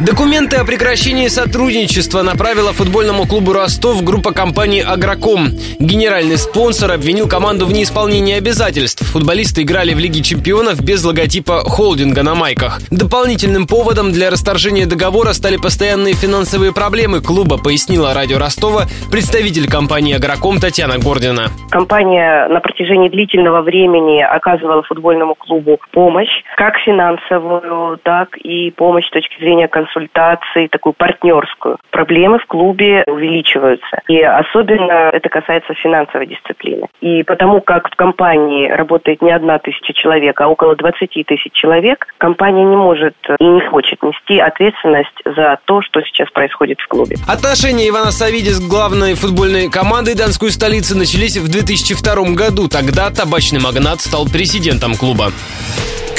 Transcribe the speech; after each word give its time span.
Документы 0.00 0.56
о 0.56 0.64
прекращении 0.64 1.28
сотрудничества 1.28 2.22
направила 2.22 2.72
футбольному 2.72 3.26
клубу 3.26 3.52
«Ростов» 3.52 4.02
группа 4.02 4.32
компании 4.32 4.82
«Агроком». 4.82 5.48
Генеральный 5.78 6.38
спонсор 6.38 6.92
обвинил 6.92 7.28
команду 7.28 7.66
в 7.66 7.72
неисполнении 7.74 8.38
обязательств. 8.38 9.04
Футболисты 9.12 9.60
играли 9.60 9.92
в 9.92 9.98
Лиге 9.98 10.22
чемпионов 10.22 10.82
без 10.82 11.04
логотипа 11.04 11.58
холдинга 11.64 12.22
на 12.22 12.34
майках. 12.34 12.80
Дополнительным 12.90 13.66
поводом 13.66 14.10
для 14.10 14.30
расторжения 14.30 14.86
договора 14.86 15.34
стали 15.34 15.58
постоянные 15.58 16.14
финансовые 16.14 16.72
проблемы 16.72 17.20
клуба, 17.20 17.58
пояснила 17.58 18.14
радио 18.14 18.38
Ростова 18.38 18.86
представитель 19.12 19.68
компании 19.68 20.16
«Агроком» 20.16 20.60
Татьяна 20.60 20.98
Гордина. 20.98 21.48
Компания 21.70 22.48
на 22.48 22.60
протяжении 22.60 23.10
длительного 23.10 23.60
времени 23.60 24.22
оказывала 24.22 24.82
футбольному 24.82 25.34
клубу 25.34 25.78
помощь, 25.92 26.32
как 26.56 26.78
финансовую, 26.86 27.98
так 28.02 28.38
и 28.38 28.70
помощь 28.70 29.06
с 29.06 29.10
точки 29.10 29.38
зрения 29.38 29.68
консультации 29.68 29.89
консультации, 29.90 30.68
такую 30.68 30.92
партнерскую. 30.92 31.78
Проблемы 31.90 32.38
в 32.38 32.46
клубе 32.46 33.04
увеличиваются. 33.06 34.00
И 34.08 34.20
особенно 34.20 35.10
это 35.12 35.28
касается 35.28 35.74
финансовой 35.74 36.26
дисциплины. 36.26 36.86
И 37.00 37.22
потому 37.22 37.60
как 37.60 37.90
в 37.90 37.96
компании 37.96 38.68
работает 38.68 39.22
не 39.22 39.30
одна 39.30 39.58
тысяча 39.58 39.92
человек, 39.92 40.40
а 40.40 40.48
около 40.48 40.76
20 40.76 41.10
тысяч 41.26 41.52
человек, 41.52 42.06
компания 42.18 42.64
не 42.64 42.76
может 42.76 43.16
и 43.38 43.44
не 43.44 43.60
хочет 43.60 44.02
нести 44.02 44.38
ответственность 44.38 45.08
за 45.24 45.58
то, 45.64 45.82
что 45.82 46.00
сейчас 46.02 46.30
происходит 46.30 46.80
в 46.80 46.88
клубе. 46.88 47.16
Отношения 47.28 47.88
Ивана 47.88 48.10
Савиди 48.10 48.50
с 48.50 48.60
главной 48.60 49.14
футбольной 49.14 49.70
командой 49.70 50.14
Донской 50.16 50.50
столицы 50.50 50.96
начались 50.96 51.36
в 51.36 51.50
2002 51.50 52.34
году. 52.34 52.68
Тогда 52.68 53.10
табачный 53.10 53.60
магнат 53.60 54.00
стал 54.00 54.26
президентом 54.26 54.94
клуба. 54.94 55.32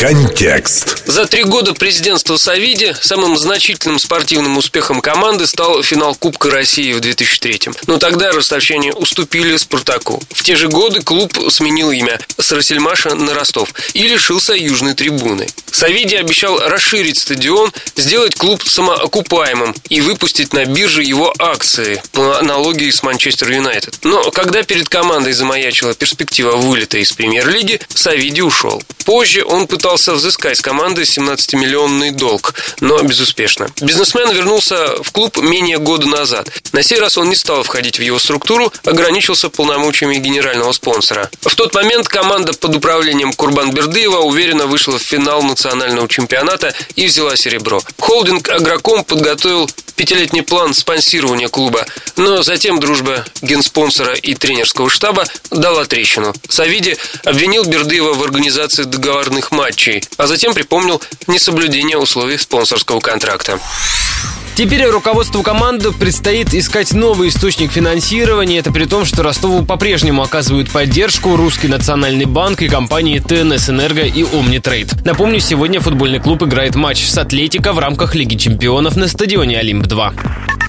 Контекст. 0.00 1.06
За 1.06 1.26
три 1.26 1.44
года 1.44 1.74
президентства 1.74 2.38
Савиди 2.38 2.96
самым 3.02 3.36
значительным 3.36 3.98
спортивным 3.98 4.56
успехом 4.56 5.02
команды 5.02 5.46
стал 5.46 5.82
финал 5.82 6.14
Кубка 6.14 6.50
России 6.50 6.94
в 6.94 7.00
2003 7.00 7.60
Но 7.86 7.98
тогда 7.98 8.32
ростовчане 8.32 8.94
уступили 8.94 9.58
Спартаку. 9.58 10.22
В 10.30 10.42
те 10.42 10.56
же 10.56 10.68
годы 10.68 11.02
клуб 11.02 11.38
сменил 11.50 11.90
имя 11.90 12.18
с 12.38 12.50
Рассельмаша 12.50 13.14
на 13.14 13.34
Ростов 13.34 13.74
и 13.92 14.04
лишился 14.04 14.54
южной 14.54 14.94
трибуны. 14.94 15.46
Савиди 15.70 16.14
обещал 16.14 16.58
расширить 16.58 17.18
стадион, 17.18 17.70
сделать 17.94 18.34
клуб 18.36 18.66
самоокупаемым 18.66 19.74
и 19.90 20.00
выпустить 20.00 20.54
на 20.54 20.64
бирже 20.64 21.02
его 21.02 21.34
акции 21.38 22.02
по 22.12 22.38
аналогии 22.38 22.90
с 22.90 23.02
Манчестер 23.02 23.52
Юнайтед. 23.52 23.98
Но 24.02 24.30
когда 24.30 24.62
перед 24.62 24.88
командой 24.88 25.34
замаячила 25.34 25.92
перспектива 25.92 26.56
вылета 26.56 26.96
из 26.96 27.12
премьер-лиги, 27.12 27.80
Савиди 27.94 28.40
ушел. 28.40 28.82
Позже 29.04 29.44
он 29.44 29.66
пытался 29.66 29.89
взыскать 29.96 30.58
с 30.58 30.60
команды 30.60 31.02
17-миллионный 31.02 32.10
долг, 32.10 32.54
но 32.80 33.00
безуспешно. 33.02 33.68
Бизнесмен 33.80 34.30
вернулся 34.32 35.02
в 35.02 35.10
клуб 35.12 35.38
менее 35.38 35.78
года 35.78 36.06
назад. 36.06 36.48
На 36.72 36.82
сей 36.82 36.98
раз 36.98 37.18
он 37.18 37.28
не 37.28 37.36
стал 37.36 37.62
входить 37.62 37.98
в 37.98 38.02
его 38.02 38.18
структуру, 38.18 38.72
ограничился 38.84 39.48
полномочиями 39.48 40.16
генерального 40.16 40.72
спонсора. 40.72 41.30
В 41.40 41.54
тот 41.54 41.74
момент 41.74 42.08
команда 42.08 42.52
под 42.52 42.76
управлением 42.76 43.32
Курбан 43.32 43.72
Бердыева 43.72 44.18
уверенно 44.18 44.66
вышла 44.66 44.98
в 44.98 45.02
финал 45.02 45.42
национального 45.42 46.08
чемпионата 46.08 46.74
и 46.96 47.06
взяла 47.06 47.36
серебро. 47.36 47.80
Холдинг 47.98 48.48
«Агроком» 48.48 49.04
подготовил 49.04 49.68
пятилетний 50.00 50.42
план 50.42 50.72
спонсирования 50.72 51.48
клуба, 51.48 51.84
но 52.16 52.42
затем 52.42 52.80
дружба 52.80 53.24
генспонсора 53.42 54.14
и 54.14 54.34
тренерского 54.34 54.88
штаба 54.88 55.26
дала 55.50 55.84
трещину. 55.84 56.32
Савиди 56.48 56.96
обвинил 57.24 57.64
Бердыева 57.64 58.14
в 58.14 58.22
организации 58.22 58.84
договорных 58.84 59.50
матчей, 59.50 59.79
а 60.16 60.26
затем 60.26 60.52
припомнил 60.54 61.00
несоблюдение 61.26 61.96
условий 61.96 62.36
спонсорского 62.36 63.00
контракта. 63.00 63.58
Теперь 64.54 64.84
руководству 64.84 65.42
команды 65.42 65.90
предстоит 65.90 66.52
искать 66.52 66.92
новый 66.92 67.30
источник 67.30 67.72
финансирования. 67.72 68.58
Это 68.58 68.70
при 68.70 68.84
том, 68.84 69.06
что 69.06 69.22
Ростову 69.22 69.64
по-прежнему 69.64 70.22
оказывают 70.22 70.70
поддержку 70.70 71.34
Русский 71.34 71.68
национальный 71.68 72.26
банк 72.26 72.60
и 72.60 72.68
компании 72.68 73.20
ТНС 73.20 73.70
Энерго 73.70 74.02
и 74.02 74.22
Омнитрейд. 74.22 75.02
Напомню, 75.06 75.40
сегодня 75.40 75.80
футбольный 75.80 76.20
клуб 76.20 76.42
играет 76.42 76.74
матч 76.74 77.06
с 77.06 77.16
Атлетико 77.16 77.72
в 77.72 77.78
рамках 77.78 78.14
Лиги 78.14 78.36
чемпионов 78.36 78.96
на 78.96 79.08
стадионе 79.08 79.58
Олимп-2. 79.60 80.59